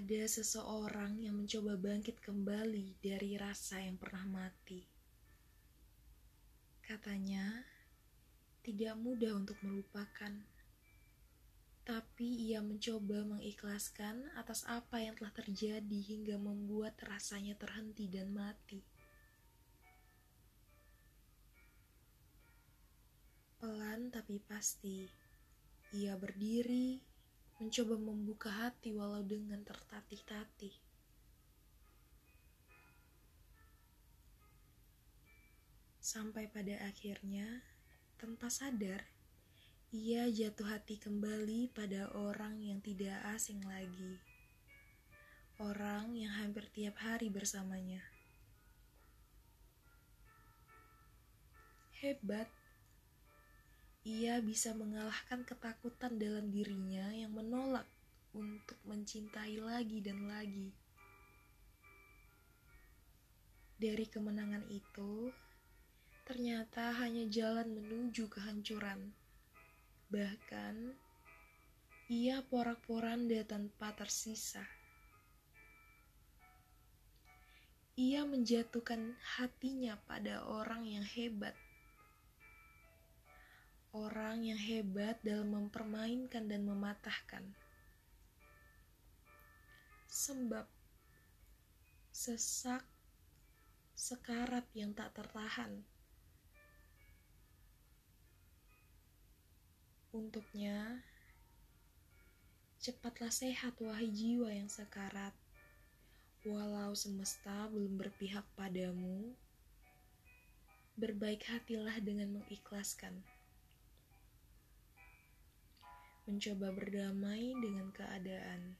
[0.00, 4.80] ada seseorang yang mencoba bangkit kembali dari rasa yang pernah mati.
[6.80, 7.60] Katanya,
[8.64, 10.32] tidak mudah untuk melupakan,
[11.84, 18.80] tapi ia mencoba mengikhlaskan atas apa yang telah terjadi hingga membuat rasanya terhenti dan mati.
[23.60, 25.04] Pelan tapi pasti,
[25.92, 27.09] ia berdiri
[27.60, 30.72] mencoba membuka hati walau dengan tertatih-tatih.
[36.00, 37.60] Sampai pada akhirnya,
[38.16, 39.04] tanpa sadar,
[39.92, 44.16] ia jatuh hati kembali pada orang yang tidak asing lagi.
[45.60, 48.00] Orang yang hampir tiap hari bersamanya.
[52.00, 52.48] Hebat
[54.00, 57.84] ia bisa mengalahkan ketakutan dalam dirinya yang menolak
[58.32, 60.72] untuk mencintai lagi dan lagi.
[63.76, 65.28] Dari kemenangan itu,
[66.24, 69.12] ternyata hanya jalan menuju kehancuran.
[70.08, 70.96] Bahkan,
[72.08, 74.64] ia porak-poranda tanpa tersisa.
[78.00, 81.52] Ia menjatuhkan hatinya pada orang yang hebat
[83.90, 87.42] orang yang hebat dalam mempermainkan dan mematahkan.
[90.06, 90.66] Sebab
[92.14, 92.86] sesak
[93.94, 95.82] sekarat yang tak tertahan.
[100.10, 101.02] Untuknya,
[102.82, 105.34] cepatlah sehat wahai jiwa yang sekarat.
[106.46, 109.36] Walau semesta belum berpihak padamu,
[110.96, 113.20] berbaik hatilah dengan mengikhlaskan
[116.30, 118.78] mencoba berdamai dengan keadaan.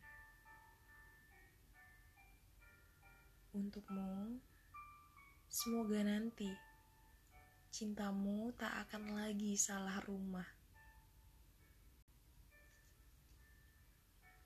[3.50, 4.38] Untukmu,
[5.50, 6.46] semoga nanti
[7.74, 10.59] cintamu tak akan lagi salah rumah.